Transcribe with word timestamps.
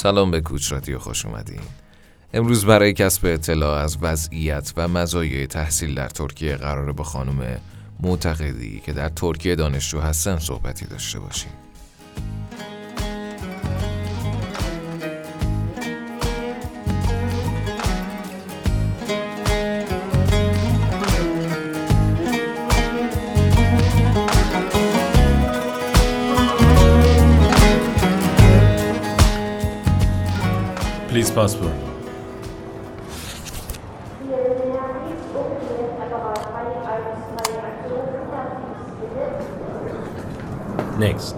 سلام 0.00 0.30
به 0.30 0.40
کوچ 0.40 0.72
رادیو 0.72 0.98
خوش 0.98 1.26
اومدین. 1.26 1.60
امروز 2.32 2.64
برای 2.64 2.92
کسب 2.92 3.26
اطلاع 3.26 3.78
از 3.78 3.98
وضعیت 4.00 4.72
و 4.76 4.88
مزایای 4.88 5.46
تحصیل 5.46 5.94
در 5.94 6.08
ترکیه 6.08 6.56
قراره 6.56 6.92
با 6.92 7.04
خانم 7.04 7.60
معتقدی 8.00 8.82
که 8.86 8.92
در 8.92 9.08
ترکیه 9.08 9.54
دانشجو 9.54 10.00
هستن 10.00 10.38
صحبتی 10.38 10.86
داشته 10.86 11.20
باشیم. 11.20 11.50
please 31.18 31.32
passport. 31.32 31.74
Next. 40.96 41.34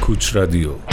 Kuch 0.00 0.34
Radio. 0.34 0.91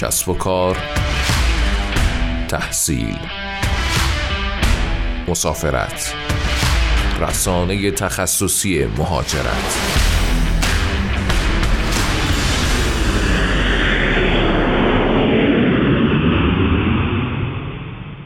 کسب 0.00 0.28
و 0.28 0.34
کار 0.34 0.76
تحصیل 2.48 3.18
مسافرت 5.28 6.14
رسانه 7.20 7.90
تخصصی 7.90 8.86
مهاجرت. 8.86 9.78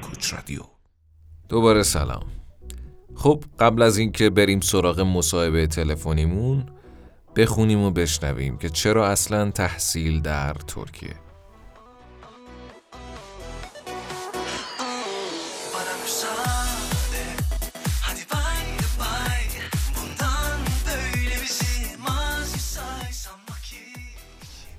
کوچ 0.03 0.35
رادیو. 0.35 0.61
دوباره 1.49 1.83
سلام. 1.83 2.23
خب 3.15 3.45
قبل 3.59 3.83
از 3.83 3.99
اینکه 3.99 4.31
بریم 4.31 4.61
سراغ 4.61 5.01
مصاحبه 5.01 5.67
تلفنیمون 5.67 6.67
بخونیم 7.37 7.79
و 7.79 7.91
بشنویم 7.91 8.59
که 8.59 8.69
چرا 8.69 9.09
اصلا 9.09 9.51
تحصیل 9.51 10.21
در 10.21 10.53
ترکیه؟ 10.53 11.25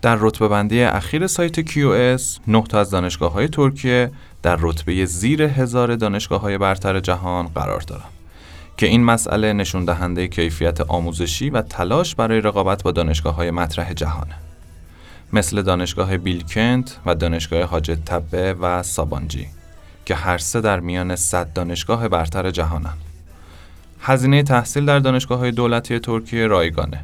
در 0.05 0.17
رتبه 0.21 0.47
بندی 0.47 0.83
اخیر 0.83 1.27
سایت 1.27 1.61
QS 1.61 2.21
9 2.47 2.63
تا 2.63 2.79
از 2.79 2.89
دانشگاه 2.89 3.33
های 3.33 3.47
ترکیه 3.47 4.11
در 4.43 4.57
رتبه 4.61 5.05
زیر 5.05 5.41
هزار 5.41 5.95
دانشگاه 5.95 6.41
های 6.41 6.57
برتر 6.57 6.99
جهان 6.99 7.47
قرار 7.47 7.81
دارند 7.81 8.09
که 8.77 8.85
این 8.85 9.03
مسئله 9.03 9.53
نشون 9.53 9.85
دهنده 9.85 10.27
کیفیت 10.27 10.81
آموزشی 10.81 11.49
و 11.49 11.61
تلاش 11.61 12.15
برای 12.15 12.41
رقابت 12.41 12.83
با 12.83 12.91
دانشگاه 12.91 13.35
های 13.35 13.51
مطرح 13.51 13.93
جهانه 13.93 14.35
مثل 15.33 15.61
دانشگاه 15.61 16.17
بیلکنت 16.17 16.97
و 17.05 17.15
دانشگاه 17.15 17.63
حاجت 17.63 18.05
تبه 18.05 18.53
و 18.53 18.83
سابانجی 18.83 19.47
که 20.05 20.15
هر 20.15 20.37
سه 20.37 20.61
در 20.61 20.79
میان 20.79 21.15
100 21.15 21.53
دانشگاه 21.53 22.07
برتر 22.07 22.51
جهانند. 22.51 22.97
هزینه 24.01 24.43
تحصیل 24.43 24.85
در 24.85 24.99
دانشگاه 24.99 25.39
های 25.39 25.51
دولتی 25.51 25.99
ترکیه 25.99 26.47
رایگانه 26.47 27.03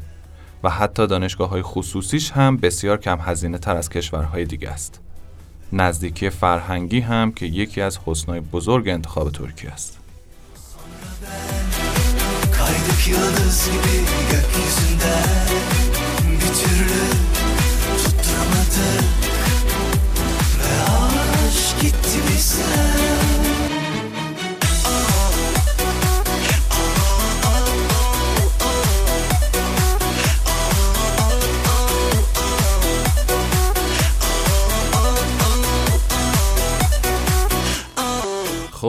و 0.64 0.70
حتی 0.70 1.08
دانشگاه 1.08 1.50
های 1.50 1.62
خصوصیش 1.62 2.32
هم 2.32 2.58
بسیار 2.58 2.98
کم 2.98 3.20
هزینه 3.22 3.58
تر 3.58 3.76
از 3.76 3.90
kişiverهای 3.90 4.46
دیگه 4.46 4.70
است. 4.70 5.00
نزدیکی 5.74 6.30
فرهنگی 6.30 7.00
هم 7.00 7.32
که 7.32 7.46
یکی 7.46 7.82
از 7.82 8.00
حسنای 8.06 8.40
بزرگ 8.40 8.90
انتخاب 8.90 9.32
ترکیه 9.32 9.72
است. 9.72 9.98
Gökyüzünden 14.32 15.42
Bir 21.82 21.82
gitti 21.82 22.20
bizden 22.28 23.41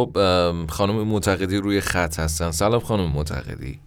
خب 0.02 0.16
خانم 0.68 0.94
معتقدی 0.94 1.56
روی 1.56 1.80
خط 1.80 2.20
هستن. 2.20 2.50
سلام 2.50 2.80
خانم 2.80 3.12
معتقدی. 3.12 3.78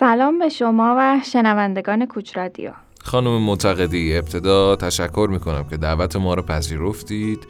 سلام 0.00 0.38
به 0.38 0.48
شما 0.48 0.96
و 0.98 1.20
شنوندگان 1.24 2.06
کوچ 2.06 2.36
رادیو. 2.36 2.70
خانم 3.04 3.42
معتقدی 3.42 4.16
ابتدا 4.16 4.76
تشکر 4.76 5.28
می‌کنم 5.30 5.64
که 5.70 5.76
دعوت 5.76 6.16
ما 6.16 6.34
رو 6.34 6.42
پذیرفتید. 6.42 7.46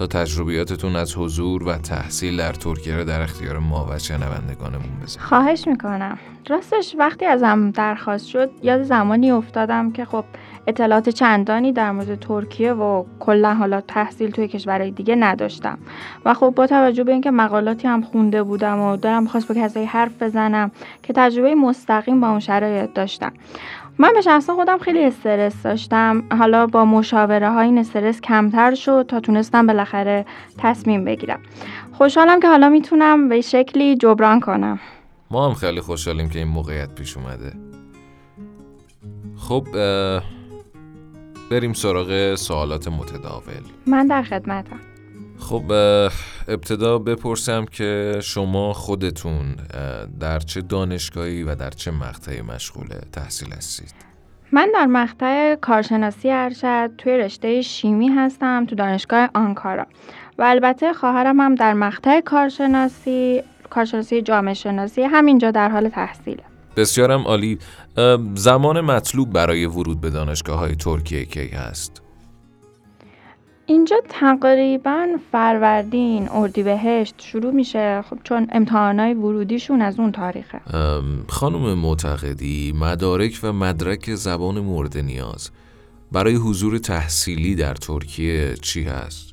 تا 0.00 0.06
تجربیاتتون 0.06 0.96
از 0.96 1.16
حضور 1.16 1.68
و 1.68 1.72
تحصیل 1.72 2.36
در 2.36 2.52
ترکیه 2.52 2.96
رو 2.96 3.04
در 3.04 3.22
اختیار 3.22 3.58
ما 3.58 3.86
و 3.90 3.98
شنوندگانمون 3.98 4.96
بذارید. 5.02 5.20
خواهش 5.20 5.66
می‌کنم. 5.66 6.18
راستش 6.48 6.96
وقتی 6.98 7.26
ازم 7.26 7.70
درخواست 7.70 8.26
شد 8.26 8.50
یاد 8.62 8.82
زمانی 8.82 9.30
افتادم 9.30 9.92
که 9.92 10.04
خب 10.04 10.24
اطلاعات 10.66 11.08
چندانی 11.08 11.72
در 11.72 11.92
مورد 11.92 12.18
ترکیه 12.20 12.72
و 12.72 13.04
کلا 13.20 13.54
حالا 13.54 13.80
تحصیل 13.80 14.30
توی 14.30 14.48
کشورهای 14.48 14.90
دیگه 14.90 15.14
نداشتم. 15.14 15.78
و 16.24 16.34
خب 16.34 16.52
با 16.56 16.66
توجه 16.66 17.04
به 17.04 17.12
اینکه 17.12 17.30
مقالاتی 17.30 17.88
هم 17.88 18.02
خونده 18.02 18.42
بودم 18.42 18.80
و 18.80 18.96
دارم 18.96 19.26
خواست 19.26 19.48
با 19.48 19.54
کسایی 19.54 19.86
حرف 19.86 20.22
بزنم 20.22 20.70
که 21.02 21.12
تجربه 21.12 21.54
مستقیم 21.54 22.20
با 22.20 22.28
اون 22.28 22.40
شرایط 22.40 22.92
داشتم. 22.92 23.32
من 24.00 24.12
به 24.14 24.20
شخصا 24.20 24.54
خودم 24.54 24.78
خیلی 24.78 25.04
استرس 25.04 25.62
داشتم. 25.62 26.22
حالا 26.38 26.66
با 26.66 26.84
مشاوره 26.84 27.50
ها 27.50 27.60
این 27.60 27.78
استرس 27.78 28.20
کمتر 28.20 28.74
شد 28.74 29.06
تا 29.08 29.20
تونستم 29.20 29.66
بالاخره 29.66 30.26
تصمیم 30.58 31.04
بگیرم. 31.04 31.40
خوشحالم 31.92 32.40
که 32.40 32.48
حالا 32.48 32.68
می‌تونم 32.68 33.28
به 33.28 33.40
شکلی 33.40 33.96
جبران 33.96 34.40
کنم. 34.40 34.80
ما 35.30 35.48
هم 35.48 35.54
خیلی 35.54 35.80
خوشحالیم 35.80 36.28
که 36.28 36.38
این 36.38 36.48
موقعیت 36.48 36.94
پیش 36.94 37.16
اومده. 37.16 37.52
خب 39.36 39.66
بریم 41.50 41.72
سراغ 41.72 42.34
سوالات 42.34 42.88
متداول. 42.88 43.62
من 43.86 44.06
در 44.06 44.22
خدمتم. 44.22 44.80
خب 45.50 45.72
ابتدا 46.48 46.98
بپرسم 46.98 47.64
که 47.64 48.20
شما 48.22 48.72
خودتون 48.72 49.56
در 50.20 50.38
چه 50.38 50.60
دانشگاهی 50.60 51.42
و 51.42 51.54
در 51.54 51.70
چه 51.70 51.90
مقطعی 51.90 52.42
مشغول 52.42 52.86
تحصیل 53.12 53.52
هستید؟ 53.52 53.94
من 54.52 54.70
در 54.74 54.86
مقطع 54.86 55.54
کارشناسی 55.54 56.30
ارشد 56.30 56.90
توی 56.98 57.18
رشته 57.18 57.62
شیمی 57.62 58.08
هستم 58.08 58.66
تو 58.66 58.74
دانشگاه 58.74 59.30
آنکارا 59.34 59.86
و 60.38 60.42
البته 60.42 60.92
خواهرم 60.92 61.40
هم 61.40 61.54
در 61.54 61.74
مقطع 61.74 62.20
کارشناسی 62.20 63.42
کارشناسی 63.70 64.22
جامعه 64.22 64.54
شناسی 64.54 65.02
همینجا 65.02 65.50
در 65.50 65.68
حال 65.68 65.88
تحصیله. 65.88 66.42
بسیارم 66.76 67.22
عالی. 67.22 67.58
زمان 68.34 68.80
مطلوب 68.80 69.32
برای 69.32 69.66
ورود 69.66 70.00
به 70.00 70.10
دانشگاه 70.10 70.58
های 70.58 70.74
ترکیه 70.74 71.24
کی 71.24 71.48
هست؟ 71.48 71.99
اینجا 73.70 73.96
تقریبا 74.08 75.06
فروردین 75.32 76.28
اردیبهشت 76.28 77.14
شروع 77.18 77.52
میشه. 77.52 78.02
خب 78.10 78.18
چون 78.24 78.46
امتحانای 78.52 79.14
ورودیشون 79.14 79.82
از 79.82 79.98
اون 80.00 80.12
تاریخه. 80.12 80.60
خانم 81.28 81.78
معتقدی 81.78 82.74
مدارک 82.80 83.40
و 83.42 83.52
مدرک 83.52 84.14
زبان 84.14 84.60
مورد 84.60 84.98
نیاز. 84.98 85.50
برای 86.12 86.34
حضور 86.34 86.78
تحصیلی 86.78 87.54
در 87.54 87.74
ترکیه 87.74 88.54
چی 88.62 88.82
هست؟ 88.82 89.29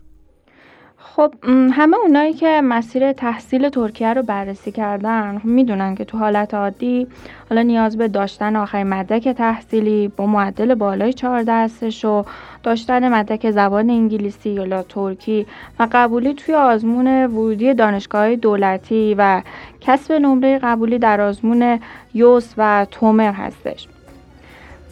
خب 1.18 1.34
همه 1.72 1.98
اونایی 1.98 2.34
که 2.34 2.62
مسیر 2.64 3.12
تحصیل 3.12 3.70
ترکیه 3.70 4.14
رو 4.14 4.24
بررسی 4.24 4.72
کردن 4.72 5.40
خب 5.40 5.46
می‌دونن 5.46 5.96
که 5.96 6.06
تو 6.06 6.18
حالت 6.18 6.54
عادی 6.54 7.08
حالا 7.50 7.62
نیاز 7.62 7.98
به 7.98 8.08
داشتن 8.08 8.56
آخرین 8.56 8.88
مدرک 8.88 9.30
تحصیلی 9.30 10.08
با 10.08 10.26
معدل 10.26 10.76
بالای 10.76 11.14
چهار 11.14 11.44
دستش 11.44 12.06
و 12.06 12.26
داشتن 12.64 13.14
مدرک 13.14 13.52
زبان 13.52 13.90
انگلیسی 13.90 14.50
یا 14.50 14.84
ترکی 14.84 15.46
و 15.80 15.88
قبولی 15.92 16.34
توی 16.34 16.56
آزمون 16.56 17.08
ورودی 17.26 17.74
دانشگاه 17.74 18.36
دولتی 18.36 19.16
و 19.18 19.42
کسب 19.82 20.14
نمره 20.14 20.60
قبولی 20.60 21.00
در 21.00 21.22
آزمون 21.22 21.80
یوس 22.14 22.54
و 22.58 22.88
تومر 22.92 23.32
هستش. 23.32 23.88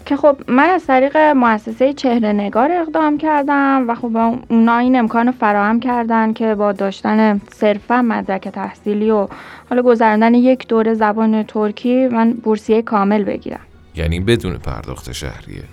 که 0.06 0.16
خب 0.16 0.38
من 0.48 0.70
از 0.70 0.86
طریق 0.86 1.18
مؤسسه 1.18 1.94
چهره 1.94 2.34
نگار 2.34 2.72
اقدام 2.72 3.18
کردم 3.18 3.86
و 3.88 3.96
خب 3.96 4.18
اونا 4.50 4.78
این 4.78 4.96
امکان 4.96 5.26
رو 5.26 5.32
فراهم 5.32 5.80
کردن 5.80 6.34
که 6.34 6.56
با 6.56 6.72
داشتن 6.72 7.42
صرفا 7.54 8.02
مدرک 8.02 8.48
تحصیلی 8.48 9.12
و 9.12 9.28
حالا 9.70 9.82
گذراندن 9.82 10.34
یک 10.34 10.68
دوره 10.68 10.94
زبان 10.94 11.44
ترکی 11.44 12.08
من 12.08 12.34
بورسیه 12.34 12.82
کامل 12.82 13.24
بگیرم. 13.24 13.60
یعنی 13.96 14.20
بدون 14.20 14.58
پرداخت 14.58 15.12
شهریه؟ 15.12 15.64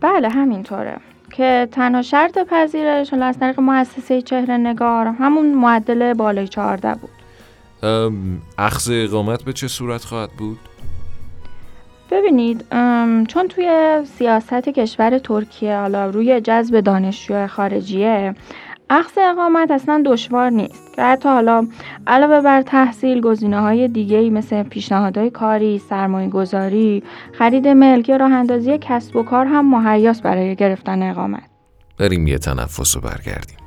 بله 0.00 0.28
همینطوره. 0.28 0.96
که 1.30 1.68
تنها 1.72 2.02
شرط 2.02 2.38
پذیرش 2.38 3.10
حالا 3.10 3.26
از 3.26 3.38
طریق 3.38 3.60
مؤسسه 3.60 4.22
چهره 4.22 4.56
نگار 4.56 5.06
همون 5.06 5.54
معدل 5.54 6.14
بالای 6.14 6.48
14 6.48 6.94
بود. 6.94 7.10
اخذ 8.58 8.90
اقامت 8.92 9.42
به 9.42 9.52
چه 9.52 9.68
صورت 9.68 10.04
خواهد 10.04 10.30
بود؟ 10.30 10.58
ببینید 12.10 12.64
چون 13.28 13.48
توی 13.48 14.00
سیاست 14.04 14.68
کشور 14.68 15.18
ترکیه 15.18 15.76
حالا 15.76 16.06
روی 16.06 16.40
جذب 16.40 16.80
دانشجو 16.80 17.46
خارجیه 17.46 18.34
اخذ 18.90 19.18
اقامت 19.18 19.70
اصلا 19.70 20.02
دشوار 20.06 20.50
نیست 20.50 20.94
که 20.96 21.02
حتی 21.02 21.28
حالا 21.28 21.66
علاوه 22.06 22.40
بر 22.40 22.62
تحصیل 22.62 23.20
گزینه 23.20 23.60
های 23.60 23.88
دیگه 23.88 24.30
مثل 24.30 24.62
پیشنهادهای 24.62 25.30
کاری، 25.30 25.78
سرمایه 25.78 26.28
گذاری، 26.28 27.02
خرید 27.32 27.68
ملک 27.68 28.10
راه 28.10 28.32
اندازی 28.32 28.78
کسب 28.78 29.16
و 29.16 29.22
کار 29.22 29.46
هم 29.46 29.70
مهیاس 29.70 30.22
برای 30.22 30.56
گرفتن 30.56 31.10
اقامت. 31.10 31.42
بریم 31.98 32.26
یه 32.26 32.38
تنفس 32.38 32.96
و 32.96 33.00
برگردیم 33.00 33.59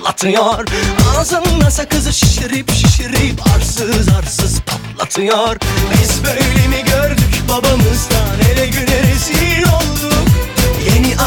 yerinden 0.00 0.10
çatlatıyor 0.14 0.66
Ağzında 1.18 1.70
sakızı 1.70 2.12
şişirip 2.12 2.70
şişirip 2.70 3.40
arsız 3.56 4.08
arsız 4.08 4.60
patlatıyor. 4.60 5.56
Biz 5.92 6.24
böyle 6.24 6.68
mi 6.68 6.84
gördük 6.84 7.42
babamızdan? 7.48 8.40
Ele 8.52 8.66
güne 8.66 9.02
rezil 9.02 9.62
olduk. 9.62 10.28
Yeni 10.94 11.19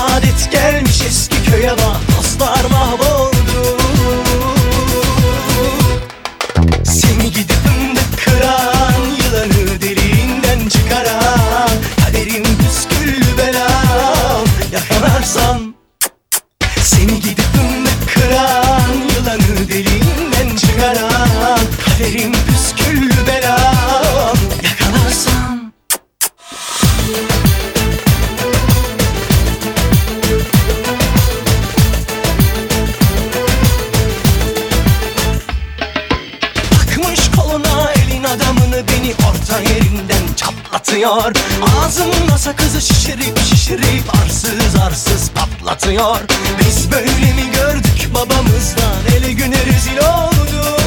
patlatıyor 45.98 46.28
Biz 46.60 46.92
böyle 46.92 47.34
mi 47.34 47.51
gördük 47.54 48.10
babamızdan 48.13 49.18
ele 49.18 49.34
güne 49.34 49.66
rezil 49.66 49.98
olduk 49.98 50.80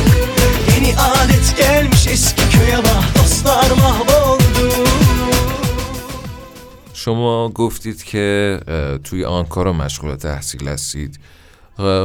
Yeni 0.74 0.96
adet 0.98 1.56
gelmiş 1.58 2.06
eski 2.06 2.50
köye 2.50 2.78
bak 2.78 3.04
dostlar 3.16 3.70
mahvoldu 3.70 4.86
شما 6.94 7.48
گفتید 7.48 8.02
که 8.02 8.60
توی 9.04 9.24
آنکارا 9.24 9.72
مشغول 9.72 10.14
تحصیل 10.16 10.68
هستید 10.68 11.20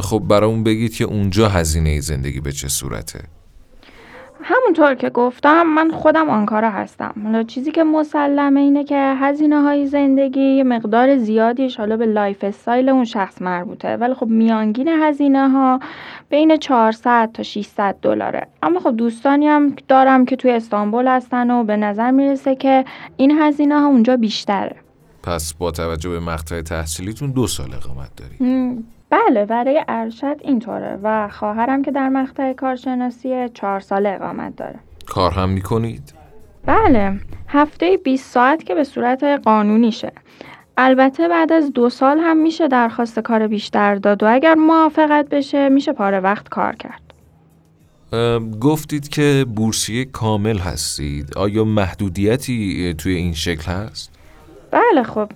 خب 0.02 0.22
برامون 0.28 0.64
بگید 0.64 0.94
که 0.96 1.04
اونجا 1.04 1.50
هزینه 1.50 2.02
زندگی 2.02 2.40
به 2.40 2.52
چه 2.52 2.68
صورته 2.68 3.20
همونطور 4.44 4.96
که 4.96 5.10
گفتم 5.10 5.64
من 5.64 5.92
خودم 5.92 6.30
آنکارا 6.30 6.70
هستم. 6.70 7.14
حالا 7.24 7.44
چیزی 7.44 7.72
که 7.72 7.84
مسلمه 7.84 8.60
اینه 8.60 8.84
که 8.84 9.16
هزینه 9.20 9.62
های 9.62 9.88
زندگی 9.88 10.42
یه 10.42 10.64
مقدار 10.64 11.18
زیادیش 11.18 11.78
حالا 11.78 11.98
به 11.98 12.06
lifestyle 12.06 12.90
اون 12.90 13.06
شخص 13.06 13.42
مربوطه. 13.42 13.96
ولی 13.96 14.14
خب 14.14 14.28
میانگین 14.28 14.88
هزینه 14.88 15.50
ها 15.50 15.80
بین 16.30 16.58
400 16.58 17.30
تا 17.34 17.44
600 17.44 17.96
دلاره. 18.02 18.48
اما 18.64 18.80
خب 18.80 18.98
دوستانی 18.98 19.48
هم 19.48 19.76
دارم 19.88 20.26
که 20.26 20.36
توی 20.36 20.52
استانبول 20.52 21.08
هستن 21.08 21.52
و 21.52 21.64
به 21.64 21.78
نظر 21.78 22.12
می‌رسه 22.12 22.56
که 22.56 22.86
این 23.18 23.32
هزینه 23.32 23.80
ها 23.80 23.88
اونجا 23.88 24.18
بیشتره. 24.18 24.76
پس 25.24 25.54
با 25.54 25.72
توجه 25.72 26.10
به 26.10 26.20
مقطع 26.20 26.62
تحصیلیتون 26.62 27.32
دو 27.32 27.48
سال 27.48 27.74
اقامت 27.74 28.10
دارید. 28.18 28.42
بله 29.12 29.46
برای 29.46 29.84
ارشد 29.88 30.36
اینطوره 30.42 31.00
و 31.04 31.30
خواهرم 31.30 31.82
که 31.82 31.92
در 31.92 32.10
مقطع 32.10 32.54
کارشناسی 32.54 33.50
چهار 33.54 33.80
ساله 33.80 34.10
اقامت 34.10 34.56
داره. 34.56 34.80
کار 35.06 35.32
هم 35.32 35.50
می‌کنید؟ 35.50 36.14
بله 36.66 37.20
هفته 37.48 37.98
20 37.98 38.32
ساعت 38.32 38.64
که 38.64 38.76
به 38.76 38.84
صورت 38.84 39.24
قانونیشه. 39.24 40.12
البته 40.78 41.28
بعد 41.28 41.52
از 41.52 41.74
دو 41.74 41.90
سال 41.90 42.20
هم 42.20 42.38
میشه 42.38 42.68
درخواست 42.68 43.20
کار 43.20 43.48
بیشتر 43.48 43.96
داد 43.96 44.24
و 44.24 44.28
اگر 44.30 44.56
موافقت 44.56 45.30
بشه 45.30 45.70
میشه 45.70 45.94
پاره 45.94 46.20
وقت 46.20 46.50
کار 46.50 46.76
کرد. 46.76 47.02
گفتید 48.62 49.10
که 49.10 49.46
بورسیه 49.56 50.06
کامل 50.06 50.58
هستید. 50.58 51.38
آیا 51.38 51.64
محدودیتی 51.64 52.94
توی 52.98 53.14
این 53.14 53.34
شکل 53.34 53.72
هست؟ 53.72 54.12
بله 54.72 55.04
خب. 55.04 55.30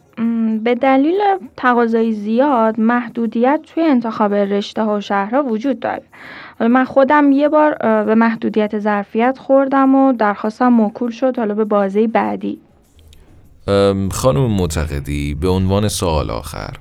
به 0.64 0.76
دلیل 0.76 1.20
تقاضای 1.58 2.14
زیاد 2.14 2.80
محدودیت 2.80 3.60
توی 3.74 3.84
انتخاب 3.84 4.34
رشته 4.34 4.84
ها 4.84 4.98
و 4.98 5.02
شهرها 5.02 5.44
وجود 5.44 5.80
داره 5.80 6.04
حالا 6.60 6.72
من 6.72 6.86
خودم 6.86 7.32
یه 7.32 7.50
بار 7.50 7.76
به 8.04 8.16
محدودیت 8.16 8.80
ظرفیت 8.80 9.38
خوردم 9.38 9.96
و 9.96 10.14
درخواستم 10.14 10.68
موکول 10.68 11.12
شد 11.12 11.38
حالا 11.38 11.54
به 11.54 11.66
بازه 11.66 12.08
بعدی 12.08 12.58
خانم 14.12 14.52
معتقدی 14.52 15.36
به 15.36 15.48
عنوان 15.48 15.88
سوال 15.88 16.30
آخر 16.30 16.74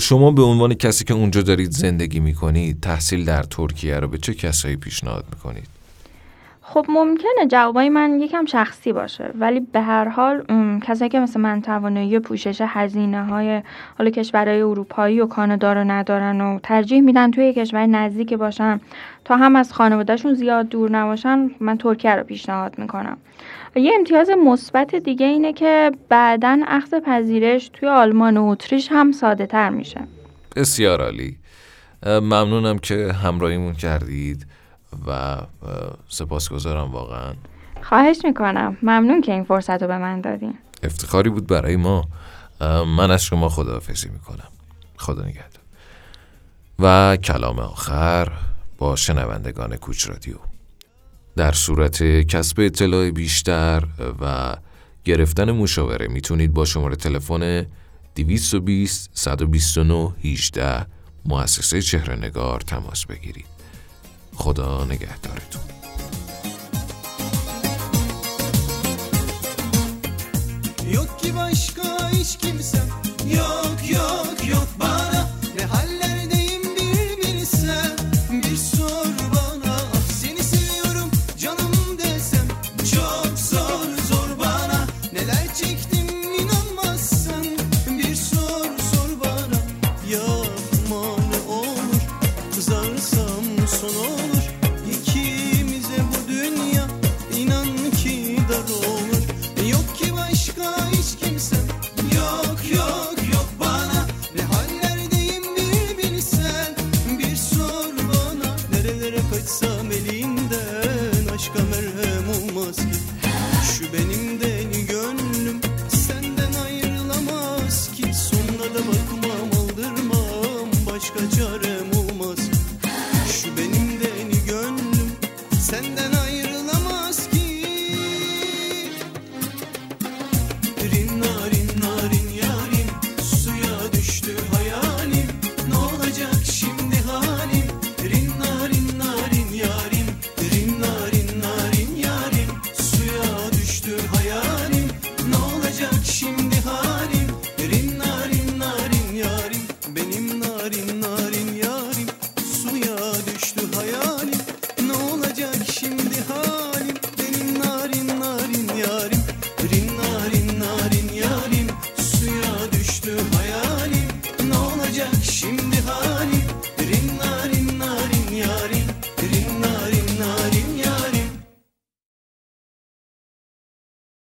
شما 0.00 0.30
به 0.30 0.42
عنوان 0.42 0.74
کسی 0.74 1.04
که 1.04 1.14
اونجا 1.14 1.42
دارید 1.42 1.70
زندگی 1.70 2.20
می‌کنید 2.20 2.80
تحصیل 2.80 3.24
در 3.24 3.42
ترکیه 3.42 3.96
رو 3.96 4.08
به 4.08 4.18
چه 4.18 4.34
کسایی 4.34 4.76
پیشنهاد 4.76 5.24
می‌کنید؟ 5.32 5.73
خب 6.66 6.86
ممکنه 6.88 7.46
جوابای 7.48 7.88
من 7.88 8.20
یکم 8.20 8.44
شخصی 8.46 8.92
باشه 8.92 9.30
ولی 9.38 9.60
به 9.60 9.80
هر 9.80 10.08
حال 10.08 10.44
کسایی 10.86 11.08
که 11.08 11.20
مثل 11.20 11.40
من 11.40 11.62
توانایی 11.62 12.18
پوشش 12.18 12.62
هزینه 12.66 13.24
های 13.24 13.62
حالا 13.98 14.10
کشورهای 14.10 14.62
اروپایی 14.62 15.20
و 15.20 15.26
کانادا 15.26 15.72
رو 15.72 15.84
ندارن 15.84 16.40
و 16.40 16.58
ترجیح 16.62 17.00
میدن 17.00 17.30
توی 17.30 17.52
کشور 17.52 17.86
نزدیک 17.86 18.34
باشن 18.34 18.80
تا 19.24 19.36
هم 19.36 19.56
از 19.56 19.72
خانوادهشون 19.72 20.34
زیاد 20.34 20.68
دور 20.68 20.90
نباشن 20.90 21.50
من 21.60 21.78
ترکیه 21.78 22.14
رو 22.14 22.22
پیشنهاد 22.22 22.78
می‌کنم. 22.78 23.16
یه 23.76 23.92
امتیاز 23.98 24.30
مثبت 24.30 24.94
دیگه 24.94 25.26
اینه 25.26 25.52
که 25.52 25.92
بعدا 26.08 26.60
اخذ 26.66 26.94
پذیرش 26.94 27.68
توی 27.68 27.88
آلمان 27.88 28.36
و 28.36 28.44
اتریش 28.44 28.88
هم 28.92 29.12
ساده 29.12 29.46
تر 29.46 29.70
میشه. 29.70 30.00
بسیار 30.56 31.02
عالی. 31.02 31.36
ممنونم 32.06 32.78
که 32.78 33.12
همراهیمون 33.12 33.72
کردید. 33.72 34.46
و 35.06 35.36
سپاسگزارم 36.08 36.92
واقعا. 36.92 37.34
خواهش 37.82 38.16
می‌کنم. 38.24 38.76
ممنون 38.82 39.20
که 39.20 39.32
این 39.32 39.44
فرصت 39.44 39.82
رو 39.82 39.88
به 39.88 39.98
من 39.98 40.20
دادین. 40.20 40.54
افتخاری 40.82 41.30
بود 41.30 41.46
برای 41.46 41.76
ما. 41.76 42.04
من 42.96 43.10
از 43.10 43.24
شما 43.24 43.48
خداحافظی 43.48 44.08
می‌کنم. 44.08 44.48
خدا 44.96 45.22
نگهدار. 45.22 45.62
و 46.78 47.16
کلام 47.16 47.58
آخر 47.58 48.32
با 48.78 48.96
شنوندگان 48.96 49.76
کوچ 49.76 50.08
رادیو. 50.08 50.36
در 51.36 51.52
صورت 51.52 52.02
کسب 52.02 52.60
اطلاع 52.60 53.10
بیشتر 53.10 53.84
و 54.20 54.56
گرفتن 55.04 55.50
مشاوره 55.50 56.08
می‌تونید 56.08 56.54
با 56.54 56.64
شماره 56.64 56.96
تلفن 56.96 57.66
220 58.14 59.10
129 59.14 60.14
18 60.24 60.86
مؤسسه 61.24 61.82
چهره 61.82 62.16
نگار 62.16 62.60
تماس 62.60 63.06
بگیرید. 63.06 63.53
خدا 64.36 64.84
نگهدارتون 64.84 65.60
Yok 70.92 71.20
ki 71.20 71.36
başka 71.36 72.10
hiç 72.10 72.36
kimsem 72.38 72.86
Yok 73.34 73.90
yok 73.90 74.48
yok 74.48 74.68
bana 74.80 75.13